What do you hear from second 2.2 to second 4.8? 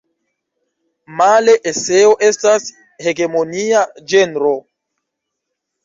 estas hegemonia ĝenro.